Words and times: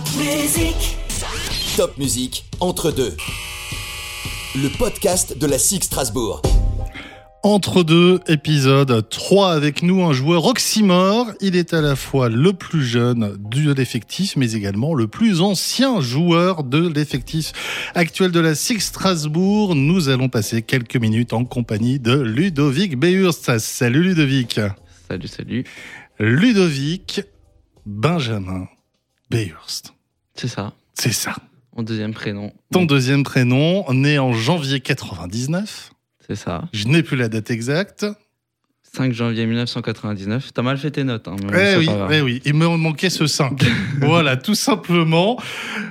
Top 0.00 0.16
musique. 0.16 0.96
Top 1.76 1.98
musique 1.98 2.44
entre 2.60 2.90
deux. 2.90 3.14
Le 4.54 4.68
podcast 4.78 5.36
de 5.36 5.46
la 5.46 5.58
SIG 5.58 5.84
Strasbourg. 5.84 6.40
Entre 7.42 7.82
deux 7.82 8.20
épisodes, 8.26 9.06
trois 9.10 9.52
avec 9.52 9.82
nous, 9.82 10.02
un 10.02 10.14
joueur 10.14 10.46
oxymore. 10.46 11.26
Il 11.42 11.54
est 11.54 11.74
à 11.74 11.82
la 11.82 11.96
fois 11.96 12.30
le 12.30 12.54
plus 12.54 12.82
jeune 12.82 13.36
de 13.50 13.74
l'effectif, 13.74 14.36
mais 14.36 14.52
également 14.52 14.94
le 14.94 15.06
plus 15.06 15.42
ancien 15.42 16.00
joueur 16.00 16.64
de 16.64 16.88
l'effectif 16.88 17.52
actuel 17.94 18.30
de 18.30 18.40
la 18.40 18.54
SIG 18.54 18.80
Strasbourg. 18.80 19.74
Nous 19.74 20.08
allons 20.08 20.30
passer 20.30 20.62
quelques 20.62 20.96
minutes 20.96 21.34
en 21.34 21.44
compagnie 21.44 21.98
de 21.98 22.18
Ludovic 22.18 22.98
Behurst. 22.98 23.58
Salut 23.58 24.02
Ludovic. 24.02 24.60
Salut, 25.08 25.28
salut. 25.28 25.64
Ludovic 26.18 27.20
Benjamin 27.84 28.66
Behurst. 29.30 29.94
C'est 30.34 30.48
ça, 30.48 30.72
C'est 30.94 31.12
ça. 31.12 31.34
mon 31.76 31.82
deuxième 31.82 32.14
prénom. 32.14 32.52
Ton 32.72 32.84
deuxième 32.84 33.22
prénom, 33.24 33.84
né 33.92 34.18
en 34.18 34.32
janvier 34.32 34.80
99. 34.80 35.90
C'est 36.26 36.36
ça. 36.36 36.68
Je 36.72 36.86
n'ai 36.88 37.02
plus 37.02 37.16
la 37.16 37.28
date 37.28 37.50
exacte. 37.50 38.06
5 38.92 39.12
janvier 39.12 39.46
1999. 39.46 40.52
T'as 40.52 40.62
mal 40.62 40.76
fait 40.76 40.90
tes 40.90 41.04
notes. 41.04 41.28
Hein, 41.28 41.36
mais 41.52 41.74
Eh 41.74 41.76
oui, 41.78 41.88
eh 42.10 42.20
oui, 42.22 42.42
il 42.44 42.54
me 42.54 42.66
manquait 42.76 43.08
ce 43.10 43.26
5. 43.26 43.62
voilà, 44.00 44.36
tout 44.36 44.56
simplement. 44.56 45.38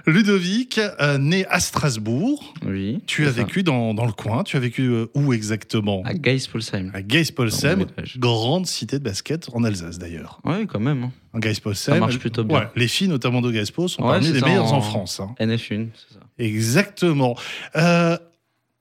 Ludovic, 0.06 0.80
euh, 1.00 1.18
né 1.18 1.46
à 1.48 1.60
Strasbourg. 1.62 2.54
Oui. 2.66 3.00
Tu 3.08 3.26
as 3.26 3.32
ça. 3.32 3.44
vécu 3.44 3.64
dans, 3.64 3.94
dans 3.94 4.06
le 4.06 4.12
coin. 4.12 4.44
Tu 4.44 4.58
as 4.58 4.60
vécu 4.60 4.82
euh, 4.90 5.06
où 5.14 5.32
exactement? 5.34 6.02
À 6.06 6.14
Geispolsheim. 6.14 6.92
À 6.94 7.02
Geispolsheim, 7.02 7.86
grande 8.18 8.66
cité 8.66 9.00
de 9.00 9.04
basket 9.04 9.48
en 9.54 9.64
Alsace 9.64 9.98
d'ailleurs. 9.98 10.42
Oui, 10.44 10.68
quand 10.68 10.80
même. 10.82 11.04
hein. 11.04 11.12
En 11.34 11.40
Geispolsheim, 11.40 11.94
Ça 11.94 12.00
marche 12.00 12.20
plutôt 12.20 12.44
bien. 12.44 12.58
ouais, 12.60 12.68
les 12.76 12.88
filles, 12.88 13.08
notamment 13.08 13.40
de 13.42 13.52
Geispol, 13.52 13.88
sont 13.88 14.02
Ouais, 14.04 14.14
parmi 14.20 14.32
les 14.32 14.42
meilleures 14.42 14.74
en, 14.74 14.78
en- 14.78 14.82
France. 14.82 15.20
hein. 15.22 15.36
NF1, 15.40 15.88
c'est 15.94 16.16
ça. 16.16 16.20
Exactement. 16.38 17.36
Euh, 17.76 18.18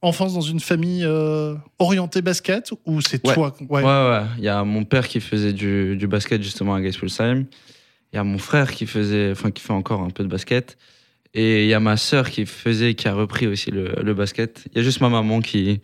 enfance 0.02 0.34
dans 0.34 0.40
une 0.40 0.60
famille 0.60 1.04
euh, 1.04 1.54
orientée 1.78 2.22
basket 2.22 2.72
ou 2.86 3.00
c'est 3.00 3.26
Ouais. 3.26 3.34
toi 3.34 3.54
Ouais, 3.68 3.82
ouais. 3.82 4.22
Il 4.38 4.44
y 4.44 4.48
a 4.48 4.62
mon 4.64 4.84
père 4.84 5.08
qui 5.08 5.20
faisait 5.20 5.52
du, 5.52 5.96
du 5.96 6.06
basket 6.06 6.42
justement 6.42 6.74
à 6.74 6.80
Geispolsheim. 6.80 7.46
Il 8.12 8.16
y 8.16 8.18
a 8.18 8.24
mon 8.24 8.38
frère 8.38 8.72
qui 8.72 8.86
faisait, 8.86 9.30
enfin 9.32 9.50
qui 9.50 9.62
fait 9.62 9.72
encore 9.72 10.00
un 10.00 10.10
peu 10.10 10.22
de 10.22 10.28
basket. 10.28 10.78
Et 11.34 11.64
il 11.64 11.68
y 11.68 11.74
a 11.74 11.80
ma 11.80 11.96
sœur 11.96 12.30
qui 12.30 12.46
faisait, 12.46 12.94
qui 12.94 13.06
a 13.08 13.12
repris 13.12 13.46
aussi 13.46 13.70
le, 13.70 13.92
le 14.02 14.14
basket. 14.14 14.64
Il 14.72 14.78
y 14.78 14.80
a 14.80 14.82
juste 14.84 15.00
ma 15.02 15.08
maman 15.10 15.40
qui, 15.40 15.80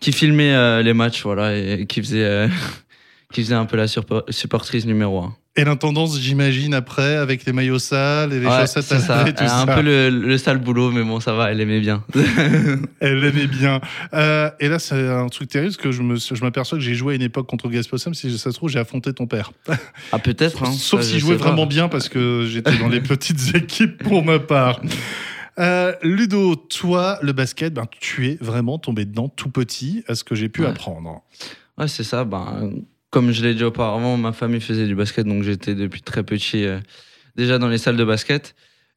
qui 0.00 0.10
filmait 0.12 0.52
euh, 0.54 0.82
les 0.82 0.94
matchs, 0.94 1.22
voilà, 1.22 1.56
et 1.56 1.86
qui 1.86 2.00
faisait, 2.02 2.24
euh, 2.24 2.48
qui 3.32 3.42
faisait 3.42 3.54
un 3.54 3.66
peu 3.66 3.76
la 3.76 3.86
supportrice 3.86 4.84
numéro 4.84 5.20
un. 5.20 5.36
Et 5.56 5.62
l'intendance, 5.64 6.18
j'imagine, 6.18 6.74
après, 6.74 7.14
avec 7.14 7.44
les 7.44 7.52
maillots 7.52 7.78
sales 7.78 8.32
et 8.32 8.40
les 8.40 8.46
Ouais, 8.46 8.60
chaussettes 8.62 8.90
à 8.90 8.98
ça. 8.98 9.16
laver, 9.18 9.34
tout 9.34 9.44
un 9.44 9.66
ça. 9.66 9.66
peu 9.76 9.82
le, 9.82 10.10
le 10.10 10.36
sale 10.36 10.58
boulot, 10.58 10.90
mais 10.90 11.04
bon, 11.04 11.20
ça 11.20 11.32
va, 11.32 11.52
elle 11.52 11.60
aimait 11.60 11.78
bien. 11.78 12.02
Elle 13.00 13.20
l'aimait 13.20 13.46
bien. 13.46 13.80
Euh, 14.14 14.50
et 14.58 14.68
là, 14.68 14.80
c'est 14.80 15.08
un 15.08 15.28
truc 15.28 15.48
terrible, 15.48 15.72
parce 15.72 15.76
que 15.80 15.92
je 15.92 16.42
m'aperçois 16.42 16.76
que 16.78 16.82
j'ai 16.82 16.94
joué 16.94 17.12
à 17.12 17.16
une 17.16 17.22
époque 17.22 17.46
contre 17.46 17.68
Gaspossam. 17.68 18.14
Si 18.14 18.36
ça 18.36 18.50
se 18.50 18.56
trouve, 18.56 18.68
j'ai 18.68 18.80
affronté 18.80 19.12
ton 19.12 19.26
père. 19.28 19.52
Ah, 20.12 20.18
peut-être. 20.18 20.64
hein, 20.64 20.72
Sauf 20.72 21.02
s'il 21.02 21.14
je 21.14 21.20
jouait 21.20 21.34
sais 21.34 21.38
pas. 21.38 21.44
vraiment 21.50 21.66
bien, 21.66 21.88
parce 21.88 22.08
que 22.08 22.46
j'étais 22.50 22.76
dans 22.78 22.88
les 22.88 23.00
petites 23.02 23.54
équipes 23.54 24.02
pour 24.02 24.24
ma 24.24 24.38
part. 24.40 24.80
Euh, 25.60 25.92
Ludo, 26.02 26.56
toi, 26.56 27.18
le 27.22 27.32
basket, 27.32 27.72
ben, 27.72 27.84
tu 28.00 28.26
es 28.28 28.38
vraiment 28.40 28.78
tombé 28.78 29.04
dedans 29.04 29.28
tout 29.28 29.50
petit, 29.50 30.02
à 30.08 30.16
ce 30.16 30.24
que 30.24 30.34
j'ai 30.34 30.48
pu 30.48 30.62
Ouais. 30.62 30.68
apprendre? 30.68 31.22
Ouais, 31.78 31.86
c'est 31.88 32.02
ça. 32.04 32.24
Ben, 32.24 32.72
comme 33.14 33.30
je 33.30 33.44
l'ai 33.44 33.54
dit 33.54 33.62
auparavant, 33.62 34.16
ma 34.16 34.32
famille 34.32 34.60
faisait 34.60 34.88
du 34.88 34.96
basket, 34.96 35.24
donc 35.24 35.44
j'étais 35.44 35.76
depuis 35.76 36.02
très 36.02 36.24
petit 36.24 36.64
euh, 36.64 36.80
déjà 37.36 37.58
dans 37.58 37.68
les 37.68 37.78
salles 37.78 37.96
de 37.96 38.02
basket. 38.02 38.56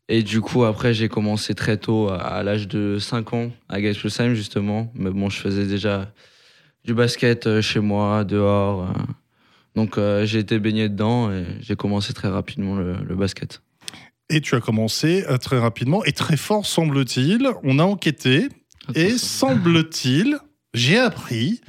Et 0.09 0.23
du 0.23 0.41
coup, 0.41 0.63
après, 0.63 0.95
j'ai 0.95 1.07
commencé 1.07 1.53
très 1.53 1.77
tôt, 1.77 2.09
à, 2.09 2.15
à 2.15 2.41
l'âge 2.41 2.67
de 2.67 2.97
5 2.97 3.33
ans, 3.33 3.51
à 3.69 3.79
Geispolsheim, 3.79 4.33
justement. 4.33 4.91
Mais 4.95 5.11
bon, 5.11 5.29
je 5.29 5.37
faisais 5.37 5.67
déjà 5.67 6.11
du 6.83 6.95
basket 6.95 7.45
euh, 7.45 7.61
chez 7.61 7.79
moi, 7.79 8.23
dehors. 8.23 8.85
euh. 8.89 9.03
Donc, 9.75 9.99
euh, 9.99 10.25
j'ai 10.25 10.39
été 10.39 10.57
baigné 10.57 10.89
dedans 10.89 11.31
et 11.31 11.45
j'ai 11.59 11.75
commencé 11.75 12.11
très 12.11 12.29
rapidement 12.29 12.75
le, 12.75 12.95
le 12.95 13.15
basket. 13.15 13.61
Et 14.31 14.41
tu 14.41 14.55
as 14.55 14.61
commencé 14.61 15.25
très 15.41 15.59
rapidement 15.59 16.03
et 16.05 16.11
très 16.11 16.37
fort, 16.37 16.65
semble-t-il. 16.65 17.47
On 17.61 17.77
a 17.77 17.83
enquêté 17.83 18.49
et 18.95 19.11
semble-t-il, 19.11 20.39
j'ai 20.77 20.97
appris 20.97 21.61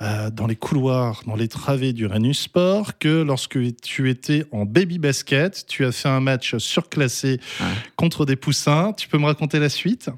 euh, 0.00 0.30
dans 0.30 0.46
les 0.46 0.56
couloirs, 0.56 1.22
dans 1.26 1.36
les 1.36 1.48
travées 1.48 1.92
du 1.92 2.06
Renus 2.06 2.40
Sport, 2.40 2.98
que 2.98 3.22
lorsque 3.22 3.58
tu 3.82 4.10
étais 4.10 4.44
en 4.50 4.64
baby 4.64 4.98
basket, 4.98 5.64
tu 5.68 5.84
as 5.84 5.92
fait 5.92 6.08
un 6.08 6.20
match 6.20 6.56
surclassé 6.56 7.40
Ouais. 7.60 7.66
contre 7.96 8.26
des 8.26 8.36
poussins. 8.36 8.92
Tu 8.96 9.08
peux 9.08 9.18
me 9.18 9.26
raconter 9.26 9.58
la 9.60 9.68
suite? 9.68 10.10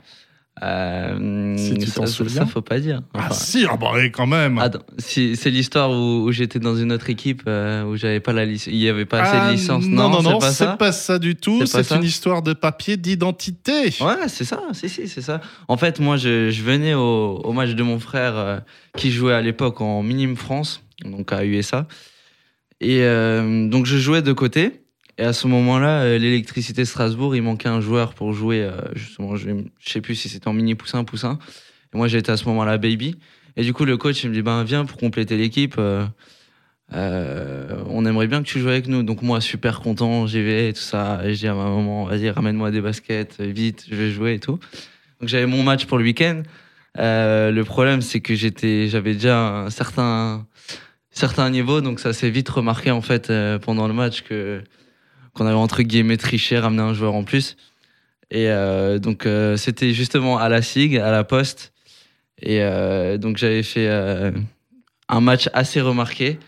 Euh, 0.63 1.57
Si 1.57 1.75
tu 1.75 1.91
t'en 1.91 2.07
ça- 2.07 2.13
souviens. 2.13 2.43
ça, 2.43 2.47
faut 2.47 2.63
pas 2.63 2.79
dire. 2.79 3.03
Ah 3.13 3.29
si, 3.33 3.67
ah 3.69 3.77
bah 3.77 3.91
quand 4.13 4.27
même. 4.27 4.61
Si- 4.99 5.35
c'est 5.35 5.51
l'histoire 5.51 5.91
où, 5.91 6.25
où 6.25 6.33
j'étais 6.33 6.61
dans 6.61 6.77
une 6.77 6.93
autre 6.93 7.11
équipe 7.11 7.43
euh, 7.49 7.85
où 7.85 7.97
j'avais 7.97 8.21
pas 8.21 8.33
la 8.33 8.45
il 8.45 8.77
y 8.77 8.89
avait 8.89 9.05
pas 9.05 9.23
assez 9.23 9.37
Ah, 9.37 9.49
de 9.49 9.53
licence. 9.55 9.85
Non, 9.87 10.09
non, 10.09 10.23
non, 10.23 10.39
c'est 10.41 10.47
pas 10.47 10.53
c'est 10.53 10.65
ça. 10.65 10.77
pas 10.77 10.93
ça 10.93 11.19
du 11.19 11.35
tout. 11.35 11.67
C'est 11.67 11.91
une 11.91 12.05
histoire 12.05 12.41
de 12.43 12.53
papier 12.53 12.97
d'identité. 12.97 13.73
Ouais, 14.01 14.29
c'est 14.29 14.45
ça, 14.45 14.61
si, 14.73 14.89
si, 14.89 15.09
c'est 15.09 15.23
ça. 15.23 15.41
En 15.67 15.77
fait, 15.77 15.99
moi, 15.99 16.17
je, 16.17 16.51
je 16.51 16.63
venais 16.63 16.95
au, 16.95 17.41
au 17.43 17.53
match 17.53 17.71
de 17.71 17.83
mon 17.83 17.99
frère 17.99 18.37
euh, 18.37 18.59
qui 18.97 19.11
jouait 19.11 19.35
à 19.35 19.41
l'époque 19.41 19.81
en 19.81 20.03
Minime 20.05 20.37
France, 20.37 20.83
donc 21.05 21.33
à 21.33 21.45
USA. 21.45 21.89
Et 22.81 23.03
euh, 23.03 23.69
donc, 23.69 23.87
je 23.87 23.97
jouais 23.99 24.23
de 24.23 24.33
côté. 24.33 24.84
Et 25.17 25.23
à 25.23 25.33
ce 25.33 25.47
moment-là, 25.47 26.03
euh, 26.03 26.19
l'électricité 26.19 26.85
Strasbourg, 26.85 27.37
il 27.37 27.43
manquait 27.43 27.69
un 27.69 27.81
joueur 27.81 28.15
pour 28.15 28.33
jouer, 28.33 28.63
euh, 28.63 28.73
justement, 28.95 29.37
je, 29.37 29.51
je 29.79 29.91
sais 29.91 30.01
plus 30.01 30.17
si 30.17 30.29
c'était 30.29 30.49
en 30.49 30.53
mini 30.53 30.75
poussin, 30.75 31.05
poussin. 31.05 31.39
Et 31.93 31.97
moi, 31.97 32.09
j'étais 32.09 32.33
à 32.33 32.37
ce 32.37 32.47
moment-là 32.47 32.79
baby. 32.79 33.17
Et 33.57 33.63
du 33.63 33.73
coup, 33.73 33.85
le 33.85 33.97
coach, 33.97 34.25
il 34.25 34.31
me 34.31 34.35
dit, 34.35 34.43
ben, 34.43 34.65
viens 34.65 34.85
pour 34.85 34.97
compléter 34.97 35.37
l'équipe. 35.37 35.77
euh, 35.79 36.07
on 37.89 38.05
aimerait 38.05 38.27
bien 38.27 38.43
que 38.43 38.49
tu 38.49 38.59
joues 38.59 38.69
avec 38.69 38.89
nous. 38.89 39.05
Donc 39.05 39.23
moi, 39.23 39.41
super 39.41 39.81
content, 39.81 40.27
j'y 40.27 40.43
vais 40.43 40.71
et 40.71 40.73
tout 40.73 40.81
ça. 40.81 41.21
Et 41.25 41.35
je 41.35 41.39
dis 41.39 41.49
à 41.49 41.55
ma 41.55 41.65
maman, 41.65 42.05
vas-y, 42.07 42.31
ramène-moi 42.31 42.73
des 42.73 42.81
baskets, 42.81 43.41
vite, 43.41 43.87
je 43.89 43.95
vais 43.95 44.11
jouer 44.11 44.35
et 44.35 44.41
tout. 44.41 44.59
Donc 45.21 45.29
j'avais 45.29 45.47
mon 45.47 45.63
match 45.63 45.87
pour 45.87 45.99
le 45.99 46.05
week-end. 46.05 46.43
Le 46.97 47.63
problème, 47.63 48.01
c'est 48.03 48.21
que 48.21 48.35
j'étais, 48.35 48.89
j'avais 48.89 49.15
déjà 49.15 49.65
un 49.65 49.71
certain, 49.71 50.47
certain 51.11 51.49
niveau, 51.51 51.81
donc 51.81 52.01
ça 52.01 52.13
s'est 52.13 52.31
vite 52.31 52.49
remarqué 52.49 52.91
en 52.91 53.01
fait 53.01 53.33
pendant 53.63 53.89
le 53.89 53.95
match 53.95 54.23
que 54.23 54.63
qu'on 55.35 55.47
avait 55.47 55.55
entre 55.55 55.83
guillemets 55.83 56.17
triché, 56.17 56.59
ramené 56.59 56.83
un 56.83 56.95
joueur 56.95 57.15
en 57.15 57.25
plus. 57.25 57.57
Et 58.31 58.49
euh, 58.49 58.99
donc 58.99 59.27
euh, 59.27 59.57
c'était 59.57 59.93
justement 59.93 60.39
à 60.39 60.49
la 60.49 60.63
SIG, 60.63 60.97
à 60.97 61.11
la 61.11 61.25
Poste. 61.25 61.73
Et 62.41 62.63
euh, 62.63 63.19
donc 63.19 63.37
j'avais 63.37 63.63
fait 63.63 63.89
un 65.09 65.21
match 65.21 65.49
assez 65.53 65.81
remarqué. 65.81 66.39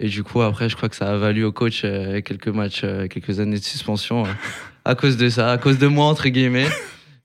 Et 0.00 0.08
du 0.08 0.24
coup, 0.24 0.40
après, 0.40 0.68
je 0.68 0.76
crois 0.76 0.88
que 0.88 0.96
ça 0.96 1.12
a 1.12 1.16
valu 1.16 1.44
au 1.44 1.52
coach 1.52 1.82
quelques 2.24 2.48
matchs, 2.48 2.84
quelques 3.10 3.40
années 3.40 3.58
de 3.58 3.64
suspension 3.64 4.24
à 4.84 4.94
cause 4.94 5.16
de 5.16 5.28
ça, 5.28 5.52
à 5.52 5.58
cause 5.58 5.78
de 5.78 5.86
moi, 5.86 6.06
entre 6.06 6.28
guillemets. 6.28 6.66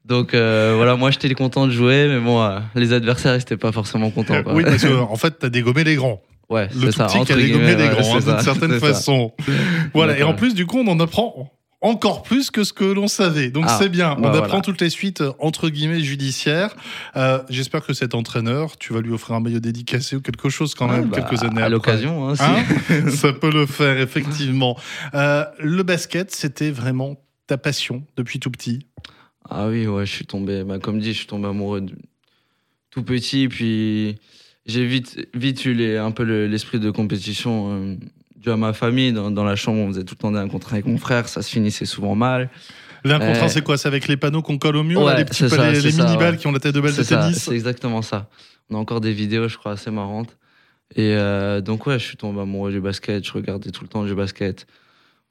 Donc 0.05 0.31
voilà, 0.31 0.95
moi 0.95 1.11
j'étais 1.11 1.34
content 1.34 1.67
de 1.67 1.72
jouer, 1.72 2.07
mais 2.07 2.19
bon, 2.19 2.61
les 2.75 2.94
adversaires 2.94 3.35
ils 3.35 3.41
étaient 3.41 3.57
pas 3.57 3.72
forcément 3.72 4.09
contents. 4.11 4.41
Oui, 4.47 4.63
parce 4.63 4.84
que 4.84 4.94
en 4.94 5.16
fait, 5.16 5.39
t'as 5.39 5.49
dégommé 5.49 5.84
les 5.84 5.95
grands. 5.95 6.22
Ouais, 6.50 6.68
Le 6.74 6.80
c'est 6.80 6.85
tout 6.88 6.91
ça. 6.94 7.06
petit 7.06 7.12
qui 7.13 7.18
a 7.18 7.22
entre 7.22 7.35
dégommé 7.35 7.66
guillemets, 7.66 7.75
les 7.75 7.90
ouais, 7.90 8.02
grands, 8.02 8.19
c'est 8.19 8.25
d'une 8.31 8.40
certaine 8.41 8.72
ça. 8.74 8.80
façon. 8.80 9.34
Voilà, 9.94 10.18
et 10.18 10.24
en 10.24 10.34
plus, 10.34 10.53
du 10.53 10.66
coup, 10.66 10.80
on 10.80 10.88
en 10.88 11.00
apprend 11.00 11.52
encore 11.80 12.24
plus 12.24 12.50
que 12.50 12.63
ce 12.63 12.74
que 12.74 12.84
l'on 12.85 13.08
savait. 13.08 13.52
Donc 13.52 13.66
Ah, 13.68 13.78
c'est 13.80 13.90
bien, 13.90 14.16
on 14.18 14.22
bah 14.22 14.30
apprend 14.30 14.47
voilà. 14.47 14.62
toutes 14.62 14.81
les 14.81 14.90
suites 14.90 15.22
euh, 15.22 15.31
entre 15.38 15.69
guillemets 15.69 16.00
judiciaires. 16.00 16.75
Euh, 17.16 17.38
J'espère 17.50 17.85
que 17.85 17.94
cet 17.94 18.16
entraîneur, 18.16 18.78
tu 18.78 18.94
vas 18.94 19.02
lui 19.02 19.12
offrir 19.12 19.35
un 19.35 19.41
maillot 19.41 19.59
dédicacé 19.59 20.16
ou 20.16 20.22
quelque 20.22 20.50
chose 20.50 20.74
quand 20.74 20.90
Ouais, 20.90 21.02
même, 21.02 21.09
bah, 21.09 21.22
quelques 21.22 21.44
années 21.44 21.62
À 21.62 21.69
l'occasion, 21.69 22.28
hein, 22.30 22.35
si. 22.35 22.41
Hein 22.41 23.09
Ça 23.12 23.31
peut 23.31 23.52
le 23.52 23.68
faire, 23.68 24.00
effectivement. 24.00 24.75
Euh, 25.14 25.46
le 25.59 25.84
basket, 25.84 26.32
c'était 26.34 26.72
vraiment 26.72 27.16
ta 27.46 27.59
passion 27.59 28.03
depuis 28.17 28.40
tout 28.40 28.49
petit? 28.49 28.88
Ah 29.47 29.67
oui, 29.67 29.85
ouais, 29.85 30.05
je 30.08 30.11
suis 30.11 30.26
tombé, 30.26 30.64
bah, 30.64 30.79
comme 30.79 30.99
dit, 30.99 31.14
je 31.14 31.20
suis 31.20 31.28
tombé 31.28 31.47
amoureux 31.47 31.82
de- 31.82 31.96
tout 32.90 33.03
petit, 33.03 33.47
puis 33.49 34.17
j'ai 34.67 34.85
vite, 34.85 35.28
vite 35.34 35.66
eu 35.66 35.73
les- 35.73 35.97
un 35.97 36.11
peu 36.11 36.23
le- 36.23 36.47
l'esprit 36.47 36.79
de 36.79 36.91
compétition 36.91 37.69
euh, 37.72 37.96
dû 38.35 38.49
à 38.52 38.58
ma 38.58 38.73
famille. 38.73 39.14
Dans, 39.14 39.31
dans 39.31 39.43
la 39.43 39.55
chambre, 39.55 39.79
on 39.79 39.87
faisait 39.87 40.03
tout 40.03 40.16
le 40.16 40.22
temps 40.22 40.31
des 40.31 40.37
un 40.37 40.47
contre 40.47 40.69
un 40.69 40.73
avec 40.73 40.85
mon 40.85 40.97
frère, 40.97 41.28
ça 41.28 41.41
se 41.41 41.49
finissait 41.49 41.85
souvent 41.85 42.16
mal. 42.16 42.49
L'un 43.03 43.19
contre 43.19 43.41
un, 43.41 43.46
Euh, 43.46 43.49
c'est 43.49 43.64
quoi? 43.64 43.78
C'est 43.78 43.87
avec 43.87 44.08
les 44.08 44.17
panneaux 44.17 44.41
qu'on 44.41 44.58
colle 44.58 44.75
au 44.75 44.84
mur, 44.84 44.99
là, 45.02 45.05
Ouais, 45.14 45.17
les 45.17 45.25
petits 45.25 45.47
ça, 45.49 45.72
les, 45.72 45.79
mini-balles 45.81 46.34
ouais. 46.34 46.37
qui 46.37 46.47
ont 46.47 46.52
la 46.52 46.59
tête 46.59 46.75
de 46.75 46.81
balle 46.81 46.96
de 46.96 47.03
ça, 47.03 47.17
tennis 47.23 47.43
c'est 47.43 47.53
exactement 47.53 48.02
ça. 48.02 48.29
On 48.69 48.75
a 48.75 48.78
encore 48.79 48.99
des 49.02 49.14
vidéos, 49.14 49.47
je 49.47 49.58
crois, 49.58 49.73
assez 49.73 49.91
marrantes. 49.91 50.35
Et 50.96 51.13
euh, 51.16 51.61
donc, 51.61 51.85
ouais, 51.85 51.99
je 51.99 52.05
suis 52.05 52.17
tombé 52.17 52.41
amoureux 52.41 52.72
du 52.72 52.81
basket, 52.81 53.25
je 53.25 53.31
regardais 53.34 53.72
tout 53.72 53.84
le 53.84 53.90
temps 53.90 54.03
du 54.03 54.16
basket. 54.16 54.67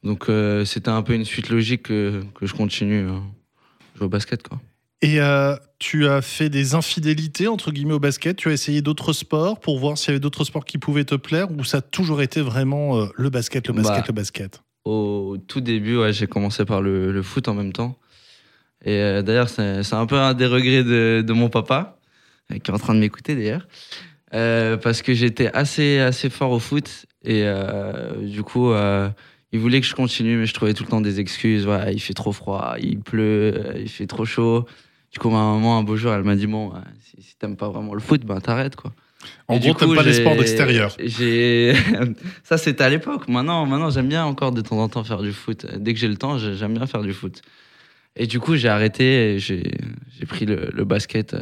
Donc, 0.02 0.28
euh, 0.28 0.64
c'était 0.64 0.90
un 0.90 1.02
peu 1.02 1.14
une 1.14 1.24
suite 1.24 1.48
logique 1.48 1.84
que, 1.84 2.22
que 2.34 2.46
je 2.46 2.54
continue 2.54 3.08
à 3.08 3.20
jouer 3.96 4.06
au 4.06 4.08
basket, 4.08 4.46
quoi. 4.46 4.60
Et 5.06 5.20
euh, 5.20 5.54
tu 5.78 6.08
as 6.08 6.20
fait 6.20 6.48
des 6.48 6.74
infidélités, 6.74 7.46
entre 7.46 7.70
guillemets, 7.70 7.92
au 7.92 8.00
basket. 8.00 8.36
Tu 8.36 8.48
as 8.48 8.52
essayé 8.52 8.82
d'autres 8.82 9.12
sports 9.12 9.60
pour 9.60 9.78
voir 9.78 9.96
s'il 9.96 10.08
y 10.08 10.10
avait 10.10 10.20
d'autres 10.20 10.42
sports 10.42 10.64
qui 10.64 10.78
pouvaient 10.78 11.04
te 11.04 11.14
plaire 11.14 11.46
ou 11.52 11.62
ça 11.62 11.78
a 11.78 11.80
toujours 11.80 12.22
été 12.22 12.40
vraiment 12.40 12.98
euh, 12.98 13.06
le 13.14 13.30
basket, 13.30 13.68
le 13.68 13.74
basket, 13.74 13.98
Bah, 13.98 14.04
le 14.08 14.12
basket? 14.12 14.62
Au 14.84 15.36
tout 15.46 15.60
début, 15.60 15.96
ouais, 15.96 16.12
j'ai 16.12 16.26
commencé 16.26 16.64
par 16.64 16.82
le, 16.82 17.12
le, 17.12 17.22
foot 17.22 17.46
en 17.46 17.54
même 17.54 17.72
temps. 17.72 17.96
Et 18.84 18.94
euh, 18.94 19.22
d'ailleurs, 19.22 19.48
c'est 19.48 19.94
un 19.94 20.06
peu 20.06 20.16
un 20.16 20.34
des 20.34 20.46
regrets 20.46 20.82
de, 20.82 21.22
de, 21.24 21.32
mon 21.32 21.50
papa, 21.50 22.00
qui 22.50 22.56
est 22.56 22.74
en 22.74 22.78
train 22.78 22.94
de 22.94 22.98
m'écouter 22.98 23.36
d'ailleurs, 23.36 23.68
parce 24.82 25.02
que 25.02 25.14
j'étais 25.14 25.52
assez, 25.52 26.00
assez 26.00 26.30
fort 26.30 26.50
au 26.50 26.58
foot. 26.58 27.06
Et 27.24 27.48
du 28.22 28.42
coup, 28.42 28.72
il 29.52 29.58
voulait 29.60 29.80
que 29.80 29.86
je 29.86 29.94
continue, 29.94 30.36
mais 30.36 30.46
je 30.46 30.54
trouvais 30.54 30.74
tout 30.74 30.82
le 30.82 30.88
temps 30.88 31.00
des 31.00 31.20
excuses. 31.20 31.68
Il 31.92 32.00
fait 32.00 32.14
trop 32.14 32.32
froid, 32.32 32.74
il 32.80 32.98
pleut, 32.98 33.72
il 33.76 33.88
fait 33.88 34.08
trop 34.08 34.24
chaud. 34.24 34.66
Du 35.16 35.20
coup, 35.20 35.30
ma 35.30 35.38
maman, 35.38 35.78
un 35.78 35.82
beau 35.82 35.96
jour, 35.96 36.12
elle 36.12 36.24
m'a 36.24 36.36
dit 36.36 36.46
Bon, 36.46 36.74
si, 37.00 37.22
si 37.22 37.38
t'aimes 37.38 37.56
pas 37.56 37.70
vraiment 37.70 37.94
le 37.94 38.00
foot, 38.00 38.22
ben 38.26 38.38
t'arrêtes 38.38 38.76
quoi. 38.76 38.92
En 39.48 39.56
gros, 39.56 39.72
t'aimes 39.72 39.94
pas 39.94 40.02
les 40.02 40.12
sports 40.12 40.36
d'extérieur. 40.36 40.94
ça, 42.44 42.58
c'était 42.58 42.84
à 42.84 42.90
l'époque. 42.90 43.26
Maintenant, 43.26 43.64
maintenant 43.64 43.88
j'aime 43.88 44.08
bien 44.08 44.26
encore 44.26 44.52
de 44.52 44.60
temps 44.60 44.78
en 44.78 44.90
temps 44.90 45.04
faire 45.04 45.22
du 45.22 45.32
foot. 45.32 45.64
Dès 45.78 45.94
que 45.94 45.98
j'ai 45.98 46.08
le 46.08 46.18
temps, 46.18 46.36
j'aime 46.36 46.74
bien 46.74 46.86
faire 46.86 47.00
du 47.00 47.14
foot. 47.14 47.40
Et 48.14 48.26
du 48.26 48.40
coup, 48.40 48.56
j'ai 48.56 48.68
arrêté 48.68 49.36
et 49.36 49.38
j'ai 49.38 49.62
pris 50.28 50.44
le, 50.44 50.68
le 50.70 50.84
basket 50.84 51.32
euh, 51.32 51.40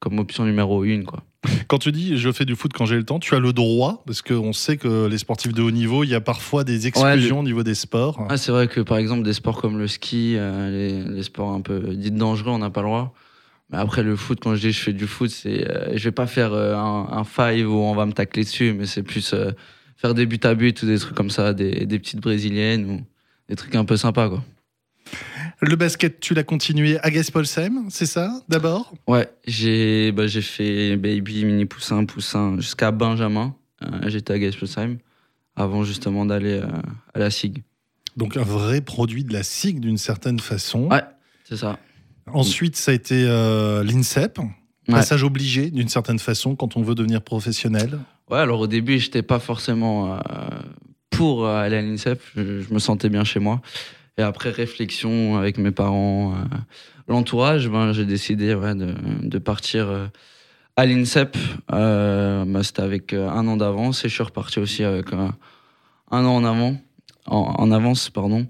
comme 0.00 0.18
option 0.18 0.44
numéro 0.44 0.84
une. 0.84 1.04
Quoi. 1.04 1.22
Quand 1.68 1.78
tu 1.78 1.92
dis 1.92 2.16
je 2.16 2.32
fais 2.32 2.44
du 2.44 2.56
foot 2.56 2.72
quand 2.72 2.86
j'ai 2.86 2.96
le 2.96 3.04
temps, 3.04 3.18
tu 3.18 3.34
as 3.34 3.38
le 3.38 3.52
droit 3.52 4.02
Parce 4.06 4.22
qu'on 4.22 4.52
sait 4.52 4.76
que 4.76 5.06
les 5.06 5.18
sportifs 5.18 5.52
de 5.52 5.62
haut 5.62 5.70
niveau, 5.70 6.04
il 6.04 6.10
y 6.10 6.14
a 6.14 6.20
parfois 6.20 6.64
des 6.64 6.86
exclusions 6.86 7.36
ouais, 7.36 7.40
au 7.40 7.44
niveau 7.44 7.62
des 7.62 7.74
sports. 7.74 8.26
Ah, 8.28 8.36
c'est 8.36 8.52
vrai 8.52 8.68
que 8.68 8.80
par 8.80 8.98
exemple, 8.98 9.22
des 9.22 9.32
sports 9.32 9.60
comme 9.60 9.78
le 9.78 9.88
ski, 9.88 10.34
euh, 10.36 10.70
les, 10.70 11.14
les, 11.14 11.22
sports 11.22 11.52
un 11.52 11.60
peu 11.60 11.80
dits 11.94 12.10
dangereux, 12.10 12.52
on 12.52 12.58
n'a 12.58 12.70
pas 12.70 12.82
le 12.82 12.88
droit. 12.88 13.14
Mais 13.70 13.78
après, 13.78 14.02
le 14.02 14.16
foot, 14.16 14.40
quand 14.42 14.54
je 14.54 14.60
dis 14.60 14.72
je 14.72 14.80
fais 14.80 14.92
du 14.92 15.06
foot, 15.06 15.30
c'est 15.30 15.68
euh, 15.68 15.96
je 15.96 16.04
vais 16.04 16.12
pas 16.12 16.26
faire 16.26 16.52
euh, 16.52 16.74
un, 16.76 17.08
un, 17.10 17.24
five 17.24 17.70
où 17.70 17.76
on 17.76 17.94
va 17.94 18.06
me 18.06 18.12
tacler 18.12 18.44
dessus, 18.44 18.74
mais 18.74 18.86
c'est 18.86 19.02
plus 19.02 19.32
euh, 19.32 19.52
faire 19.96 20.14
des 20.14 20.26
buts 20.26 20.40
à 20.42 20.54
but 20.54 20.82
ou 20.82 20.86
des 20.86 20.98
trucs 20.98 21.14
comme 21.14 21.30
ça, 21.30 21.54
des, 21.54 21.86
des 21.86 21.98
petites 21.98 22.20
brésiliennes 22.20 22.90
ou 22.90 23.00
des 23.48 23.56
trucs 23.56 23.74
un 23.74 23.84
peu 23.84 23.96
sympas, 23.96 24.28
quoi. 24.28 24.42
Le 25.66 25.76
basket, 25.76 26.20
tu 26.20 26.34
l'as 26.34 26.42
continué 26.42 26.98
à 27.00 27.10
Gaspolsheim, 27.10 27.86
c'est 27.88 28.04
ça, 28.04 28.42
d'abord? 28.50 28.92
Ouais, 29.06 29.28
j'ai 29.46 30.12
bah, 30.12 30.28
fait 30.28 30.96
baby, 30.96 31.46
mini 31.46 31.64
poussin, 31.64 32.04
poussin, 32.04 32.56
jusqu'à 32.58 32.90
Benjamin. 32.90 33.54
Euh, 33.82 34.08
J'étais 34.08 34.34
à 34.34 34.38
Gaspolsheim 34.38 34.98
avant 35.56 35.82
justement 35.82 36.26
d'aller 36.26 36.60
euh, 36.60 36.66
à 37.14 37.18
la 37.18 37.30
SIG. 37.30 37.62
Donc 38.16 38.36
un 38.36 38.42
vrai 38.42 38.82
produit 38.82 39.24
de 39.24 39.32
la 39.32 39.42
SIG 39.42 39.80
d'une 39.80 39.96
certaine 39.96 40.38
façon. 40.38 40.88
Ouais, 40.90 41.02
c'est 41.48 41.56
ça. 41.56 41.78
Ensuite, 42.26 42.76
ça 42.76 42.90
a 42.90 42.94
été 42.94 43.24
euh, 43.26 43.82
l'INSEP. 43.84 44.40
Passage 44.86 45.22
ouais. 45.22 45.26
obligé 45.26 45.70
d'une 45.70 45.88
certaine 45.88 46.18
façon 46.18 46.56
quand 46.56 46.76
on 46.76 46.82
veut 46.82 46.94
devenir 46.94 47.22
professionnel. 47.22 48.00
Ouais, 48.30 48.38
alors 48.38 48.60
au 48.60 48.66
début, 48.66 48.98
j'étais 48.98 49.22
pas 49.22 49.38
forcément 49.38 50.18
pour 51.08 51.48
aller 51.48 51.78
à 51.78 51.82
l'INSEP. 51.82 52.20
Je, 52.36 52.60
je 52.60 52.74
me 52.74 52.78
sentais 52.78 53.08
bien 53.08 53.24
chez 53.24 53.40
moi. 53.40 53.62
Et 54.16 54.22
après 54.22 54.50
réflexion 54.50 55.36
avec 55.36 55.58
mes 55.58 55.72
parents, 55.72 56.34
euh, 56.34 56.56
l'entourage, 57.08 57.68
ben, 57.68 57.92
j'ai 57.92 58.04
décidé 58.04 58.54
ouais, 58.54 58.74
de, 58.74 58.94
de, 59.22 59.38
partir 59.38 59.88
euh, 59.88 60.06
à 60.76 60.86
l'INSEP. 60.86 61.36
Euh, 61.72 62.44
bah, 62.46 62.62
C'était 62.62 62.82
avec 62.82 63.12
un 63.12 63.46
an 63.48 63.56
d'avance 63.56 64.04
et 64.04 64.08
je 64.08 64.14
suis 64.14 64.22
reparti 64.22 64.60
aussi 64.60 64.84
avec 64.84 65.12
un 65.12 65.34
an 66.10 66.26
en 66.26 66.44
avant, 66.44 66.76
en, 67.26 67.54
en 67.58 67.70
avance, 67.72 68.10
pardon. 68.10 68.46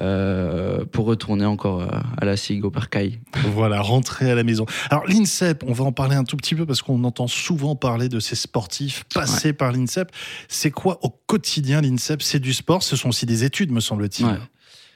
Euh, 0.00 0.84
pour 0.84 1.06
retourner 1.06 1.44
encore 1.44 1.82
à 2.16 2.24
la 2.24 2.36
SIG 2.36 2.64
au 2.64 2.70
Percaille. 2.70 3.18
Voilà, 3.46 3.80
rentrer 3.80 4.30
à 4.30 4.36
la 4.36 4.44
maison. 4.44 4.64
Alors 4.88 5.04
l'INSEP, 5.08 5.64
on 5.66 5.72
va 5.72 5.84
en 5.84 5.90
parler 5.90 6.14
un 6.14 6.22
tout 6.22 6.36
petit 6.36 6.54
peu 6.54 6.64
parce 6.64 6.80
qu'on 6.80 7.02
entend 7.02 7.26
souvent 7.26 7.74
parler 7.74 8.08
de 8.08 8.20
ces 8.20 8.36
sportifs 8.36 9.02
passés 9.12 9.48
ouais. 9.48 9.52
par 9.52 9.72
l'INSEP. 9.72 10.12
C'est 10.46 10.70
quoi 10.70 11.00
au 11.02 11.10
quotidien 11.10 11.80
l'INSEP? 11.80 12.22
C'est 12.22 12.38
du 12.38 12.52
sport, 12.52 12.84
ce 12.84 12.94
sont 12.94 13.08
aussi 13.08 13.26
des 13.26 13.42
études, 13.42 13.72
me 13.72 13.80
semble-t-il. 13.80 14.26
Ouais. 14.26 14.38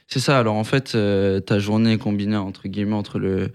C'est 0.07 0.19
ça. 0.19 0.39
Alors 0.39 0.55
en 0.55 0.63
fait, 0.63 0.95
euh, 0.95 1.39
ta 1.39 1.59
journée 1.59 1.93
est 1.93 1.97
combinée 1.97 2.37
entre 2.37 2.67
guillemets 2.67 2.95
entre 2.95 3.19
le 3.19 3.51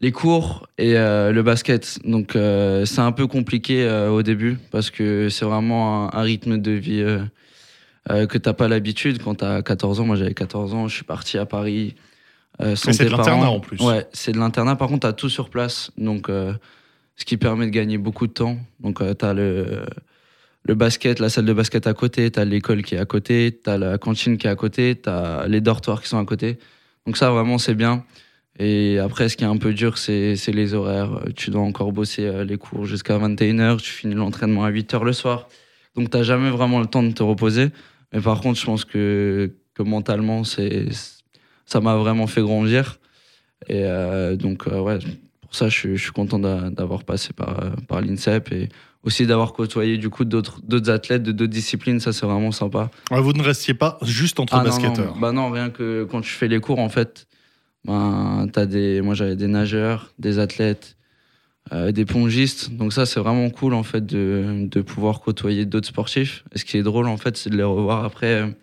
les 0.00 0.12
cours 0.12 0.68
et 0.78 0.96
euh, 0.96 1.32
le 1.32 1.42
basket. 1.42 1.98
Donc 2.04 2.36
euh, 2.36 2.84
c'est 2.84 3.00
un 3.00 3.10
peu 3.10 3.26
compliqué 3.26 3.88
au 4.10 4.22
début 4.22 4.56
parce 4.70 4.90
que 4.90 5.28
c'est 5.28 5.44
vraiment 5.44 6.08
un, 6.14 6.18
un, 6.18 6.22
rythme 6.22 6.58
de 6.58 6.70
vie 6.70 7.04
que 8.08 8.38
t'as 8.38 8.54
pas 8.54 8.68
l'habitude 8.68 9.22
quand 9.22 9.36
t'as 9.36 9.62
14 9.62 10.00
ans. 10.00 10.04
Moi 10.04 10.16
j'avais 10.16 10.34
14 10.34 10.74
ans, 10.74 10.88
je 10.88 10.94
suis 10.94 11.04
parti 11.04 11.36
à 11.36 11.46
Paris. 11.46 11.96
sans 12.60 12.92
c'est 12.92 13.04
de 13.06 13.10
l'internat 13.10 13.50
en 13.50 13.60
plus. 13.60 13.80
Ouais, 13.80 14.06
c'est 14.12 14.32
de 14.32 14.38
l'internat. 14.38 14.76
Par 14.76 14.88
contre, 14.88 15.00
t'as 15.00 15.12
tout 15.12 15.28
sur 15.28 15.50
place, 15.50 15.90
donc 15.98 16.28
ce 16.28 17.24
qui 17.24 17.36
permet 17.36 17.66
de 17.66 17.70
gagner 17.70 17.98
beaucoup 17.98 18.28
de 18.28 18.32
temps. 18.32 18.56
Donc 18.80 19.02
t'as 19.18 19.34
le 19.34 19.84
le 20.64 20.74
basket, 20.74 21.20
la 21.20 21.28
salle 21.28 21.46
de 21.46 21.52
basket 21.52 21.86
à 21.86 21.94
côté, 21.94 22.30
t'as 22.30 22.44
l'école 22.44 22.82
qui 22.82 22.94
est 22.94 22.98
à 22.98 23.06
côté, 23.06 23.58
t'as 23.62 23.78
la 23.78 23.98
cantine 23.98 24.38
qui 24.38 24.46
est 24.46 24.50
à 24.50 24.56
côté, 24.56 24.94
t'as 24.96 25.46
les 25.46 25.60
dortoirs 25.60 26.02
qui 26.02 26.08
sont 26.08 26.18
à 26.18 26.24
côté. 26.24 26.58
Donc 27.06 27.16
ça, 27.16 27.30
vraiment, 27.30 27.58
c'est 27.58 27.74
bien. 27.74 28.04
Et 28.58 28.98
après, 28.98 29.28
ce 29.28 29.36
qui 29.36 29.44
est 29.44 29.46
un 29.48 29.56
peu 29.56 29.72
dur, 29.72 29.98
c'est 29.98 30.34
les 30.48 30.74
horaires. 30.74 31.22
Tu 31.36 31.50
dois 31.50 31.62
encore 31.62 31.92
bosser 31.92 32.44
les 32.44 32.58
cours 32.58 32.86
jusqu'à 32.86 33.18
21h, 33.18 33.80
tu 33.80 33.90
finis 33.90 34.14
l'entraînement 34.14 34.64
à 34.64 34.70
8h 34.70 35.04
le 35.04 35.12
soir. 35.12 35.48
Donc 35.94 36.10
t'as 36.10 36.22
jamais 36.22 36.50
vraiment 36.50 36.80
le 36.80 36.86
temps 36.86 37.02
de 37.02 37.12
te 37.12 37.22
reposer. 37.22 37.70
Mais 38.12 38.20
par 38.20 38.40
contre, 38.40 38.58
je 38.58 38.64
pense 38.64 38.84
que, 38.84 39.52
que 39.74 39.82
mentalement, 39.82 40.42
ça 40.44 41.80
m'a 41.80 41.96
vraiment 41.96 42.26
fait 42.26 42.42
grandir. 42.42 42.98
Et 43.68 43.84
euh, 43.84 44.36
donc, 44.36 44.66
euh, 44.66 44.80
ouais, 44.80 44.98
pour 45.48 45.56
ça, 45.56 45.70
je 45.70 45.74
suis, 45.74 45.96
je 45.96 46.02
suis 46.02 46.12
content 46.12 46.38
d'avoir 46.38 47.04
passé 47.04 47.32
par, 47.32 47.74
par 47.88 48.02
l'INSEP 48.02 48.52
et 48.52 48.68
aussi 49.02 49.26
d'avoir 49.26 49.54
côtoyé 49.54 49.96
du 49.96 50.10
coup 50.10 50.24
d'autres 50.24 50.60
athlètes 50.90 51.22
de 51.22 51.32
d'autres 51.32 51.52
disciplines. 51.52 52.00
Ça 52.00 52.12
c'est 52.12 52.26
vraiment 52.26 52.52
sympa. 52.52 52.90
Vous 53.10 53.32
ne 53.32 53.42
restiez 53.42 53.74
pas 53.74 53.98
juste 54.02 54.40
entre 54.40 54.56
ah, 54.56 54.64
basketteurs 54.64 55.06
non, 55.06 55.14
non. 55.14 55.20
bah 55.20 55.32
non 55.32 55.50
rien 55.50 55.70
que 55.70 56.04
quand 56.04 56.20
tu 56.20 56.30
fais 56.30 56.48
les 56.48 56.60
cours 56.60 56.78
en 56.78 56.90
fait 56.90 57.26
ben 57.84 58.48
t'as 58.52 58.66
des 58.66 59.00
moi 59.00 59.14
j'avais 59.14 59.36
des 59.36 59.46
nageurs 59.46 60.12
des 60.18 60.38
athlètes 60.38 60.96
euh, 61.72 61.92
des 61.92 62.04
pongistes 62.04 62.70
donc 62.74 62.92
ça 62.92 63.06
c'est 63.06 63.20
vraiment 63.20 63.48
cool 63.50 63.72
en 63.74 63.82
fait 63.82 64.04
de, 64.04 64.66
de 64.68 64.80
pouvoir 64.82 65.20
côtoyer 65.20 65.64
d'autres 65.64 65.88
sportifs. 65.88 66.44
Et 66.54 66.58
ce 66.58 66.64
qui 66.64 66.76
est 66.76 66.82
drôle 66.82 67.08
en 67.08 67.16
fait 67.16 67.36
c'est 67.36 67.50
de 67.50 67.56
les 67.56 67.62
revoir 67.62 68.04
après. 68.04 68.54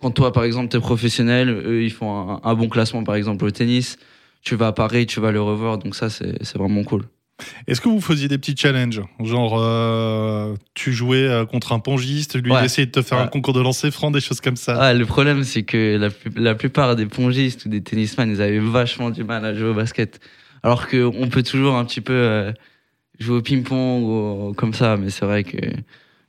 Quand 0.00 0.10
toi 0.10 0.32
par 0.32 0.44
exemple 0.44 0.68
t'es 0.68 0.80
professionnel 0.80 1.48
eux 1.48 1.82
ils 1.84 1.92
font 1.92 2.30
un, 2.30 2.40
un 2.42 2.54
bon 2.54 2.68
classement 2.68 3.04
par 3.04 3.14
exemple 3.14 3.44
au 3.44 3.50
tennis 3.50 3.96
tu 4.46 4.54
vas 4.54 4.68
à 4.68 4.72
Paris 4.72 5.06
tu 5.06 5.20
vas 5.20 5.32
le 5.32 5.42
revoir 5.42 5.78
donc 5.78 5.94
ça 5.94 6.08
c'est 6.08 6.56
vraiment 6.56 6.84
cool 6.84 7.02
est-ce 7.66 7.80
que 7.80 7.88
vous 7.88 8.00
faisiez 8.00 8.28
des 8.28 8.38
petits 8.38 8.56
challenges? 8.56 9.02
Genre, 9.22 9.58
euh, 9.60 10.54
tu 10.72 10.92
jouais 10.92 11.28
euh, 11.28 11.44
contre 11.44 11.72
un 11.72 11.80
pongiste, 11.80 12.42
lui 12.42 12.50
ouais. 12.50 12.60
il 12.62 12.64
essayait 12.64 12.86
de 12.86 12.92
te 12.92 13.02
faire 13.02 13.18
ouais. 13.18 13.24
un 13.24 13.28
concours 13.28 13.52
de 13.52 13.60
lancer 13.60 13.90
franc, 13.90 14.10
des 14.10 14.22
choses 14.22 14.40
comme 14.40 14.56
ça 14.56 14.78
ah, 14.80 14.94
Le 14.94 15.04
problème, 15.04 15.44
c'est 15.44 15.62
que 15.62 15.98
la, 15.98 16.08
la, 16.34 16.54
plupart 16.54 16.96
des 16.96 17.04
pongistes 17.04 17.66
ou 17.66 17.68
des 17.68 17.82
tennisman, 17.82 18.30
ils 18.30 18.40
avaient 18.40 18.58
vachement 18.58 19.10
du 19.10 19.22
mal 19.22 19.44
à 19.44 19.52
jouer 19.54 19.68
au 19.68 19.74
basket. 19.74 20.18
Alors 20.62 20.88
qu'on 20.88 21.28
peut 21.30 21.42
toujours 21.42 21.76
un 21.76 21.84
petit 21.84 22.00
peu 22.00 22.14
euh, 22.14 22.52
jouer 23.18 23.36
au 23.36 23.42
ping-pong 23.42 24.02
ou 24.02 24.54
comme 24.54 24.72
ça, 24.72 24.96
mais 24.96 25.10
c'est 25.10 25.26
vrai 25.26 25.44
que 25.44 25.58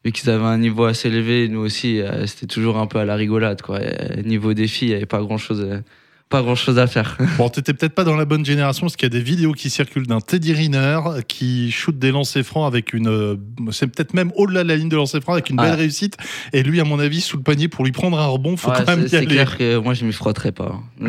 vu 0.03 0.11
qu'ils 0.11 0.29
avaient 0.29 0.43
un 0.43 0.57
niveau 0.57 0.83
assez 0.85 1.07
élevé, 1.07 1.47
nous 1.47 1.61
aussi, 1.61 2.01
euh, 2.01 2.25
c'était 2.25 2.47
toujours 2.47 2.77
un 2.77 2.87
peu 2.87 2.99
à 2.99 3.05
la 3.05 3.15
rigolade. 3.15 3.61
Quoi. 3.61 3.79
Et, 3.81 4.23
niveau 4.23 4.53
défi, 4.53 4.85
il 4.85 4.89
n'y 4.89 4.95
avait 4.95 5.05
pas 5.05 5.21
grand-chose 5.21 5.81
pas 6.29 6.41
grand 6.41 6.55
chose 6.55 6.77
à 6.79 6.87
faire. 6.87 7.17
Bon, 7.37 7.49
t'étais 7.49 7.73
peut-être 7.73 7.93
pas 7.93 8.03
dans 8.03 8.15
la 8.15 8.25
bonne 8.25 8.45
génération 8.45 8.85
parce 8.87 8.95
qu'il 8.95 9.05
y 9.05 9.11
a 9.15 9.17
des 9.17 9.23
vidéos 9.23 9.53
qui 9.53 9.69
circulent 9.69 10.07
d'un 10.07 10.21
Teddy 10.21 10.53
Riner 10.53 10.99
qui 11.27 11.71
shoot 11.71 11.97
des 11.97 12.11
lancers 12.11 12.43
francs 12.43 12.67
avec 12.67 12.93
une. 12.93 13.39
C'est 13.71 13.87
peut-être 13.87 14.13
même 14.13 14.31
au-delà 14.35 14.63
de 14.63 14.67
la 14.67 14.75
ligne 14.75 14.89
de 14.89 14.95
lancer 14.95 15.21
francs 15.21 15.33
avec 15.33 15.49
une 15.49 15.57
belle 15.57 15.75
réussite. 15.75 16.17
Et 16.53 16.63
lui, 16.63 16.79
à 16.79 16.83
mon 16.83 16.99
avis, 16.99 17.21
sous 17.21 17.37
le 17.37 17.43
panier 17.43 17.67
pour 17.67 17.85
lui 17.85 17.91
prendre 17.91 18.19
un 18.19 18.25
rebond, 18.27 18.57
faut 18.57 18.69
ouais, 18.71 18.77
quand 18.77 18.87
même 18.95 19.05
y 19.05 19.09
C'est 19.09 19.17
aller. 19.17 19.27
clair 19.27 19.57
que 19.57 19.77
moi, 19.77 19.93
je 19.93 20.05
m'y 20.05 20.13
frotterais 20.13 20.51
pas. 20.51 20.81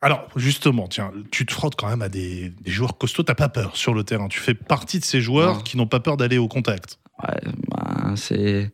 Alors, 0.00 0.28
justement, 0.36 0.86
tiens, 0.86 1.12
tu 1.30 1.46
te 1.46 1.52
frottes 1.52 1.76
quand 1.76 1.88
même 1.88 2.02
à 2.02 2.10
des, 2.10 2.52
des 2.60 2.70
joueurs 2.70 2.98
costauds, 2.98 3.22
t'as 3.22 3.34
pas 3.34 3.48
peur 3.48 3.74
sur 3.74 3.94
le 3.94 4.04
terrain. 4.04 4.28
Tu 4.28 4.38
fais 4.38 4.52
partie 4.52 4.98
de 4.98 5.04
ces 5.04 5.22
joueurs 5.22 5.62
qui 5.64 5.78
n'ont 5.78 5.86
pas 5.86 6.00
peur 6.00 6.18
d'aller 6.18 6.36
au 6.36 6.46
contact. 6.46 6.98
Ouais, 7.22 7.40
bah, 7.70 8.12
c'est. 8.16 8.70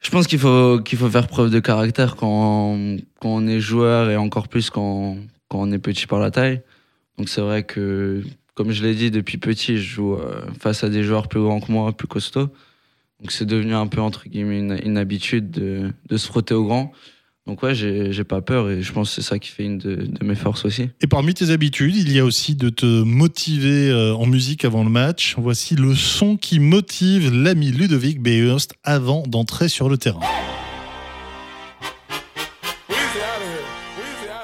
Je 0.00 0.10
pense 0.10 0.26
qu'il 0.26 0.38
faut, 0.38 0.80
faut 0.84 1.10
faire 1.10 1.26
preuve 1.26 1.50
de 1.50 1.60
caractère 1.60 2.16
quand, 2.16 2.78
on 3.22 3.46
est 3.46 3.60
joueur 3.60 4.10
et 4.10 4.16
encore 4.16 4.48
plus 4.48 4.70
quand, 4.70 5.16
quand 5.48 5.60
on 5.60 5.72
est 5.72 5.78
petit 5.78 6.06
par 6.06 6.20
la 6.20 6.30
taille. 6.30 6.62
Donc 7.18 7.28
c'est 7.28 7.40
vrai 7.40 7.64
que, 7.64 8.22
comme 8.54 8.70
je 8.70 8.82
l'ai 8.82 8.94
dit, 8.94 9.10
depuis 9.10 9.38
petit, 9.38 9.78
je 9.78 9.82
joue 9.82 10.14
euh, 10.14 10.46
face 10.60 10.84
à 10.84 10.88
des 10.88 11.02
joueurs 11.02 11.28
plus 11.28 11.40
grands 11.40 11.60
que 11.60 11.72
moi, 11.72 11.92
plus 11.92 12.08
costauds. 12.08 12.50
Donc 13.20 13.32
c'est 13.32 13.46
devenu 13.46 13.74
un 13.74 13.86
peu, 13.86 14.00
entre 14.00 14.28
guillemets, 14.28 14.58
une, 14.58 14.78
une 14.84 14.98
habitude 14.98 15.50
de, 15.50 15.90
de 16.08 16.16
se 16.16 16.26
frotter 16.26 16.54
aux 16.54 16.64
grands. 16.64 16.92
Donc 17.46 17.62
ouais, 17.62 17.76
j'ai 17.76 18.24
pas 18.24 18.40
peur 18.40 18.68
et 18.70 18.82
je 18.82 18.92
pense 18.92 19.10
que 19.10 19.14
c'est 19.22 19.28
ça 19.28 19.38
qui 19.38 19.50
fait 19.50 19.62
une 19.62 19.78
de, 19.78 19.94
de 19.94 20.24
mes 20.24 20.34
forces 20.34 20.64
aussi. 20.64 20.90
Et 21.00 21.06
parmi 21.06 21.32
tes 21.32 21.50
habitudes, 21.50 21.94
il 21.94 22.12
y 22.12 22.18
a 22.18 22.24
aussi 22.24 22.56
de 22.56 22.70
te 22.70 23.02
motiver 23.02 23.88
euh, 23.88 24.14
en 24.14 24.26
musique 24.26 24.64
avant 24.64 24.82
le 24.82 24.90
match. 24.90 25.36
Voici 25.38 25.76
le 25.76 25.94
son 25.94 26.36
qui 26.36 26.58
motive 26.58 27.32
l'ami 27.32 27.70
Ludovic 27.70 28.20
Behurst 28.20 28.74
avant 28.82 29.22
d'entrer 29.28 29.68
sur 29.68 29.88
le 29.88 29.96
terrain. 29.96 30.20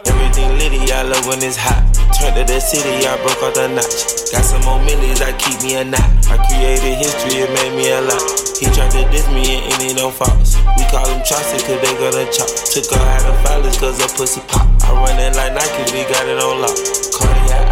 Everything 0.06 0.58
litty, 0.58 0.92
I 0.92 1.02
love 1.02 1.26
when 1.26 1.42
it's 1.42 1.56
hot. 1.56 1.91
Turned 2.22 2.38
to 2.38 2.46
the 2.46 2.62
city, 2.62 3.02
I 3.02 3.18
broke 3.18 3.42
off 3.42 3.58
the 3.58 3.66
notch. 3.66 4.30
Got 4.30 4.46
some 4.46 4.62
more 4.62 4.78
millions, 4.86 5.18
I 5.18 5.34
keep 5.42 5.58
me 5.66 5.74
a 5.74 5.82
knot. 5.82 6.06
I 6.30 6.38
created 6.46 6.94
history, 6.94 7.42
it 7.42 7.50
made 7.50 7.74
me 7.74 7.90
a 7.90 7.98
lot. 7.98 8.22
He 8.62 8.70
tried 8.70 8.94
to 8.94 9.02
diss 9.10 9.26
me 9.34 9.58
and 9.58 9.66
any 9.74 9.90
no 9.98 10.06
faults. 10.06 10.54
We 10.78 10.86
call 10.86 11.02
him 11.10 11.18
Chaucer, 11.26 11.58
cause 11.66 11.82
they 11.82 11.90
gonna 11.98 12.22
chop. 12.30 12.46
Took 12.46 12.94
her 12.94 13.02
out 13.02 13.26
of 13.26 13.34
violence, 13.42 13.74
cause 13.74 13.98
her 13.98 14.06
pussy 14.14 14.38
pop. 14.46 14.70
I 14.86 14.94
run 15.02 15.18
it 15.18 15.34
like 15.34 15.50
Nike, 15.50 15.82
we 15.90 16.06
got 16.06 16.22
it 16.30 16.38
on 16.38 16.62
lock. 16.62 16.78
Cardiac, 17.10 17.66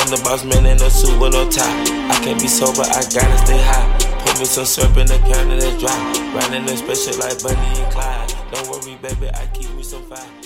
I'm 0.00 0.08
the 0.08 0.16
boss 0.24 0.40
man 0.40 0.64
in 0.64 0.80
a 0.80 0.88
suit 0.88 1.12
with 1.20 1.36
no 1.36 1.44
tie. 1.52 1.68
I 2.08 2.16
can't 2.24 2.40
be 2.40 2.48
sober, 2.48 2.88
I 2.88 3.04
gotta 3.12 3.38
stay 3.44 3.60
high. 3.60 3.92
Put 4.24 4.40
me 4.40 4.48
some 4.48 4.64
syrup 4.64 4.96
in 4.96 5.04
the 5.04 5.20
counter 5.28 5.60
that's 5.60 5.76
dry. 5.76 5.92
Riding 6.32 6.64
the 6.64 6.80
special 6.80 7.20
like 7.20 7.36
Bunny 7.44 7.60
and 7.60 7.92
Clyde. 7.92 8.32
Don't 8.56 8.72
worry, 8.72 8.96
baby, 9.04 9.28
I 9.36 9.44
keep 9.52 9.68
me 9.76 9.84
some 9.84 10.00
fire. 10.08 10.41